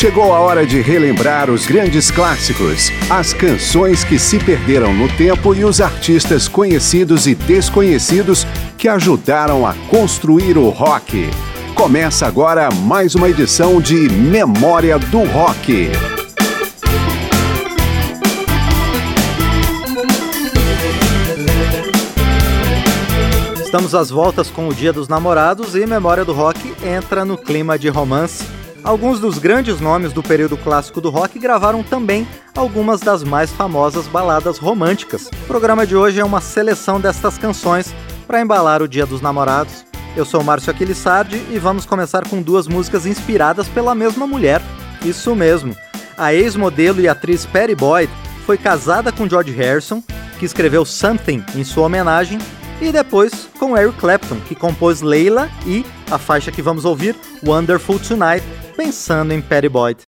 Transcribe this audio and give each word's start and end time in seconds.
Chegou 0.00 0.32
a 0.32 0.40
hora 0.40 0.66
de 0.66 0.80
relembrar 0.80 1.50
os 1.50 1.66
grandes 1.66 2.10
clássicos, 2.10 2.90
as 3.10 3.34
canções 3.34 4.02
que 4.02 4.18
se 4.18 4.38
perderam 4.38 4.94
no 4.94 5.06
tempo 5.14 5.54
e 5.54 5.62
os 5.62 5.78
artistas 5.78 6.48
conhecidos 6.48 7.26
e 7.26 7.34
desconhecidos 7.34 8.46
que 8.78 8.88
ajudaram 8.88 9.66
a 9.66 9.74
construir 9.90 10.56
o 10.56 10.70
rock. 10.70 11.28
Começa 11.74 12.26
agora 12.26 12.70
mais 12.72 13.14
uma 13.14 13.28
edição 13.28 13.78
de 13.78 14.08
Memória 14.08 14.98
do 14.98 15.22
Rock. 15.24 15.90
Estamos 23.62 23.94
às 23.94 24.08
voltas 24.08 24.48
com 24.48 24.66
o 24.66 24.72
Dia 24.72 24.94
dos 24.94 25.08
Namorados 25.08 25.74
e 25.74 25.84
Memória 25.84 26.24
do 26.24 26.32
Rock 26.32 26.72
entra 26.82 27.22
no 27.22 27.36
clima 27.36 27.78
de 27.78 27.90
romance. 27.90 28.59
Alguns 28.82 29.20
dos 29.20 29.38
grandes 29.38 29.78
nomes 29.78 30.12
do 30.12 30.22
período 30.22 30.56
clássico 30.56 31.00
do 31.00 31.10
rock 31.10 31.38
gravaram 31.38 31.82
também 31.82 32.26
algumas 32.56 33.00
das 33.00 33.22
mais 33.22 33.50
famosas 33.50 34.06
baladas 34.06 34.58
românticas. 34.58 35.28
O 35.42 35.46
programa 35.46 35.86
de 35.86 35.94
hoje 35.94 36.18
é 36.18 36.24
uma 36.24 36.40
seleção 36.40 36.98
destas 36.98 37.36
canções 37.36 37.94
para 38.26 38.40
embalar 38.40 38.82
o 38.82 38.88
Dia 38.88 39.04
dos 39.04 39.20
Namorados. 39.20 39.84
Eu 40.16 40.24
sou 40.24 40.42
Márcio 40.42 40.70
Aquilissardi 40.70 41.36
e 41.50 41.58
vamos 41.58 41.84
começar 41.84 42.26
com 42.26 42.40
duas 42.40 42.66
músicas 42.66 43.04
inspiradas 43.04 43.68
pela 43.68 43.94
mesma 43.94 44.26
mulher. 44.26 44.62
Isso 45.04 45.36
mesmo. 45.36 45.76
A 46.16 46.32
ex-modelo 46.32 47.00
e 47.00 47.08
atriz 47.08 47.44
Patty 47.44 47.74
Boyd 47.74 48.10
foi 48.46 48.56
casada 48.56 49.12
com 49.12 49.28
George 49.28 49.52
Harrison, 49.52 50.02
que 50.38 50.46
escreveu 50.46 50.86
Something 50.86 51.44
em 51.54 51.64
sua 51.64 51.84
homenagem, 51.86 52.38
e 52.80 52.90
depois 52.90 53.48
com 53.58 53.76
Eric 53.76 53.98
Clapton, 53.98 54.40
que 54.40 54.54
compôs 54.54 55.02
Leila 55.02 55.50
e 55.66 55.84
a 56.10 56.18
faixa 56.18 56.50
que 56.50 56.62
vamos 56.62 56.86
ouvir, 56.86 57.14
Wonderful 57.44 57.98
Tonight, 57.98 58.44
pensando 58.80 59.32
em 59.34 59.42
Patty 59.42 59.68
Boyd. 59.68 60.09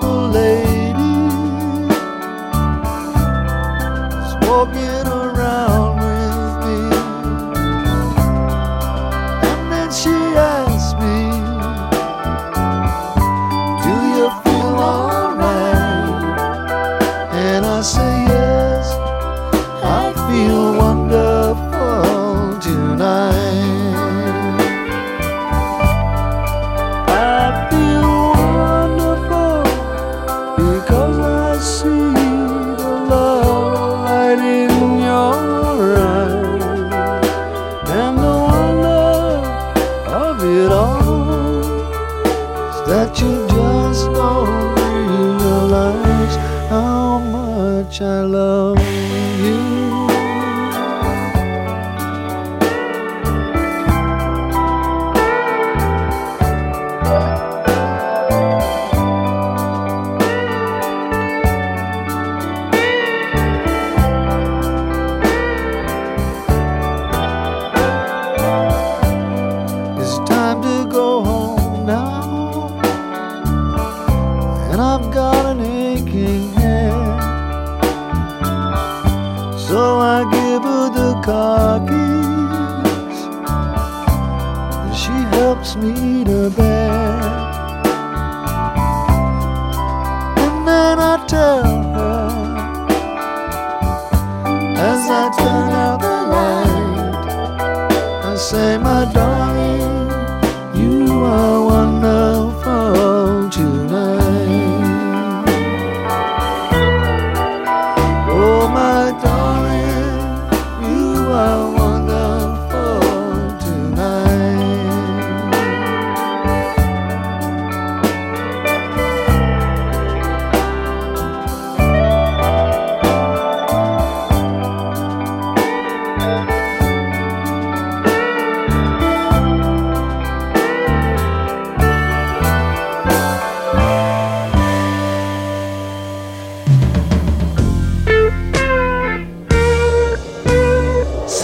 the 0.00 0.08
lake. 0.08 0.59
much 47.90 48.02
I 48.02 48.22
love 48.22 48.78
you. 48.78 49.80
time 70.26 70.62
to 70.62 70.86
go 70.86 71.24
home. 71.24 71.29
and 81.30 81.88
She 84.96 85.12
helps 85.36 85.76
me 85.76 86.24
to 86.24 86.50
bed. 86.50 87.22
And 90.38 90.68
then 90.68 90.98
I 90.98 91.24
tell 91.26 91.62
her 91.94 92.28
as 94.76 95.10
I 95.10 95.30
turn 95.38 95.70
out 95.72 96.00
the 96.00 96.16
light, 96.34 97.14
I 98.24 98.36
say, 98.36 98.78
my 98.78 99.04
darling. 99.12 99.29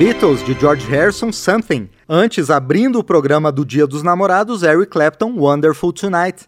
Beatles 0.00 0.42
de 0.42 0.58
George 0.58 0.86
Harrison, 0.86 1.30
Something. 1.30 1.90
Antes, 2.08 2.48
abrindo 2.48 2.98
o 2.98 3.04
programa 3.04 3.52
do 3.52 3.66
Dia 3.66 3.86
dos 3.86 4.02
Namorados, 4.02 4.62
Eric 4.62 4.90
Clapton, 4.90 5.34
Wonderful 5.36 5.92
Tonight. 5.92 6.46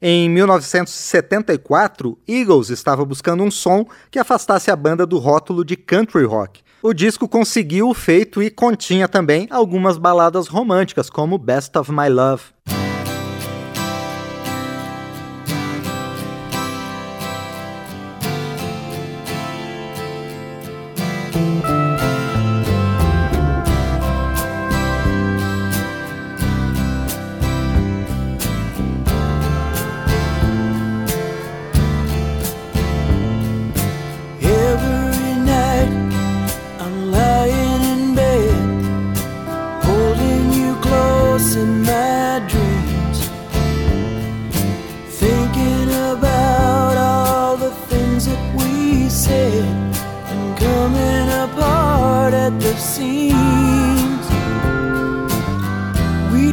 Em 0.00 0.26
1974, 0.30 2.16
Eagles 2.26 2.70
estava 2.70 3.04
buscando 3.04 3.42
um 3.42 3.50
som 3.50 3.86
que 4.10 4.18
afastasse 4.18 4.70
a 4.70 4.76
banda 4.76 5.04
do 5.04 5.18
rótulo 5.18 5.66
de 5.66 5.76
country 5.76 6.24
rock. 6.24 6.62
O 6.82 6.94
disco 6.94 7.28
conseguiu 7.28 7.90
o 7.90 7.94
feito 7.94 8.42
e 8.42 8.48
continha 8.48 9.06
também 9.06 9.46
algumas 9.50 9.98
baladas 9.98 10.48
românticas, 10.48 11.10
como 11.10 11.36
Best 11.36 11.76
of 11.76 11.92
My 11.92 12.08
Love. 12.08 12.44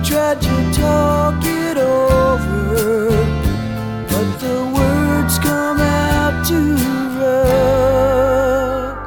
tried 0.06 0.40
to 0.40 0.72
talk 0.72 1.44
it 1.44 1.78
over, 1.78 3.10
but 4.08 4.40
the 4.40 4.72
words 4.78 5.40
come 5.40 5.80
out 5.80 6.46
too 6.46 6.76
rough. 7.20 8.98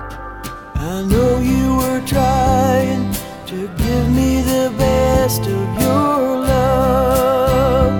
I 0.74 1.02
know 1.02 1.38
you 1.38 1.76
were 1.76 2.00
trying 2.04 3.12
to 3.46 3.68
give 3.76 4.10
me 4.10 4.42
the 4.42 4.74
best 4.76 5.42
of 5.42 5.80
your. 5.80 6.18
love. 6.48 7.92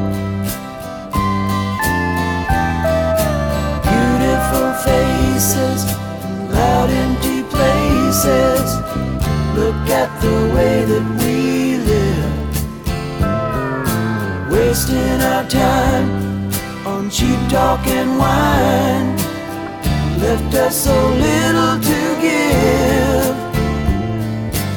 Beautiful 3.85 4.73
faces 4.87 5.81
loud 6.51 6.91
empty 6.91 7.43
places. 7.45 8.67
Look 9.55 9.89
at 10.03 10.11
the 10.21 10.37
way 10.55 10.85
that 10.85 11.05
we 11.23 11.48
wasting 14.89 15.21
our 15.23 15.45
time 15.49 16.51
on 16.87 17.11
cheap 17.11 17.39
talk 17.49 17.87
and 17.87 18.19
wine. 18.19 19.17
Left 20.21 20.55
us 20.55 20.85
so 20.85 21.09
little 21.11 21.79
to 21.81 22.21
give. 22.21 23.37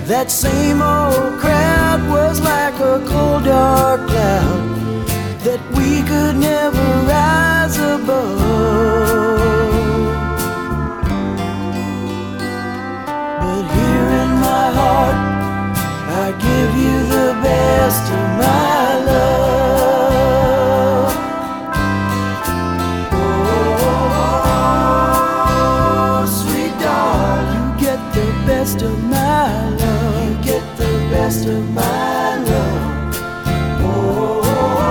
That 0.07 0.29
same 0.29 0.81
old 0.81 1.39
crowd 1.39 2.01
was 2.09 2.41
like 2.41 2.75
a 2.75 3.03
cold 3.07 3.45
dark 3.45 4.07
cloud 4.07 5.07
that 5.45 5.61
we 5.75 6.01
could 6.03 6.35
never 6.35 6.87
rise 7.07 7.77
above. 7.77 8.39
But 13.41 13.63
here 13.75 14.09
in 14.23 14.31
my 14.47 14.67
heart, 14.79 15.17
I 16.23 16.27
give 16.47 16.71
you 16.83 16.97
the 17.15 17.33
best 17.41 18.11
of 18.11 18.39
my. 18.39 18.80
of 28.83 29.03
my 29.03 29.69
love. 29.75 30.27
You 30.27 30.35
get 30.43 30.77
the 30.77 30.91
best 31.11 31.45
of 31.45 31.69
my 31.71 32.37
love. 32.37 33.15
Oh, 33.83 34.41
oh, 34.43 34.81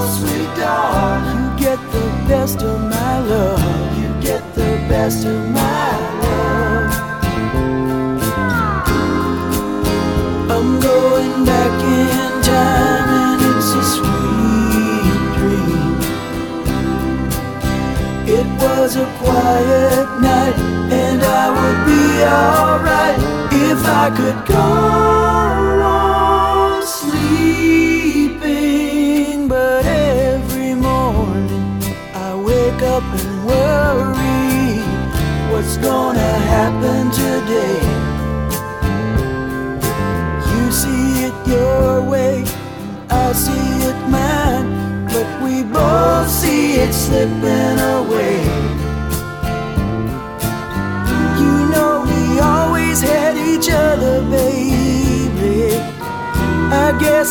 oh 0.00 0.18
sweet 0.18 0.50
dog. 0.56 1.20
You 1.34 1.44
get 1.64 1.80
the 1.92 2.06
best 2.28 2.62
of 2.62 2.80
my 2.80 3.18
love. 3.20 3.98
You 3.98 4.08
get 4.20 4.42
the 4.54 4.70
best 4.88 5.24
of 5.24 5.48
my 5.50 5.90
love. 6.22 6.92
I'm 10.54 10.80
going 10.80 11.44
back 11.44 11.82
in 11.82 12.42
time, 12.42 13.08
and 13.20 13.40
it's 13.56 13.72
a 13.74 13.82
sweet 13.94 15.20
dream. 15.36 15.96
It 18.38 18.46
was 18.62 18.96
a 18.96 19.06
quiet 19.18 19.87
alright 22.28 23.18
if 23.52 23.80
I 23.86 24.10
could 24.18 24.40
go 24.46 24.68
on 25.82 26.82
sleeping. 26.82 28.28
But 29.48 29.84
every 29.86 30.74
morning 30.74 31.82
I 32.14 32.34
wake 32.34 32.82
up 32.82 33.04
and 33.20 33.46
worry 33.46 34.82
what's 35.50 35.76
gonna 35.78 36.32
happen 36.54 37.10
today. 37.10 37.80
You 40.50 40.62
see 40.80 41.24
it 41.28 41.36
your 41.46 42.02
way, 42.02 42.44
I 43.10 43.32
see 43.32 43.68
it 43.90 43.98
mine, 44.08 44.68
but 45.12 45.28
we 45.42 45.54
both 45.62 46.28
see 46.28 46.74
it 46.84 46.92
slipping. 46.92 47.67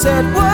said, 0.08 0.47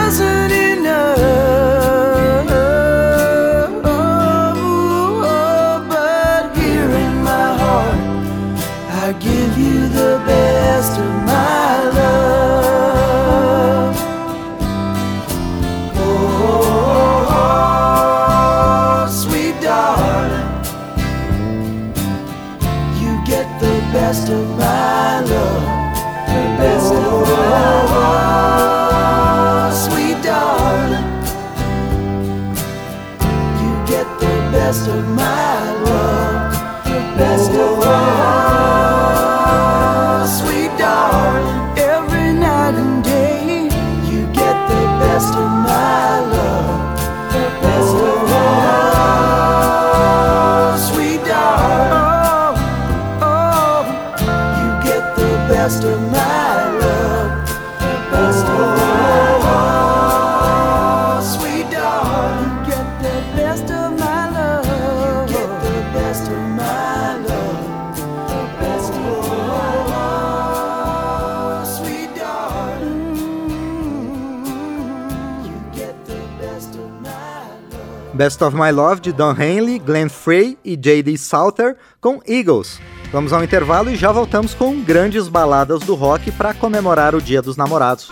Best 78.14 78.40
of 78.42 78.56
My 78.56 78.70
Love 78.70 79.00
de 79.00 79.12
Don 79.12 79.32
Henley, 79.32 79.80
Glenn 79.80 80.08
Frey 80.08 80.56
e 80.64 80.76
J.D. 80.76 81.18
Salter 81.18 81.76
com 82.00 82.20
Eagles. 82.26 82.80
Vamos 83.10 83.32
ao 83.32 83.42
intervalo 83.42 83.90
e 83.90 83.96
já 83.96 84.12
voltamos 84.12 84.54
com 84.54 84.80
grandes 84.80 85.28
baladas 85.28 85.80
do 85.80 85.94
rock 85.94 86.30
para 86.30 86.54
comemorar 86.54 87.14
o 87.14 87.20
Dia 87.20 87.42
dos 87.42 87.56
Namorados. 87.56 88.10